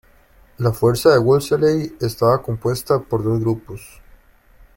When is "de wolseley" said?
1.11-1.95